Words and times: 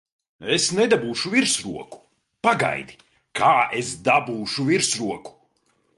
Es 0.53 0.63
nedabūšu 0.77 1.33
virsroku! 1.33 2.01
Pagaidi, 2.47 2.97
kā 3.41 3.53
es 3.83 3.95
dabūšu 4.09 4.71
virsroku! 4.71 5.37